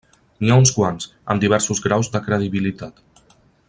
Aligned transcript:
N’hi 0.45 0.53
ha 0.53 0.57
uns 0.61 0.71
quants, 0.77 1.07
amb 1.35 1.45
diversos 1.45 1.85
graus 1.87 2.13
de 2.17 2.25
credibilitat. 2.31 3.09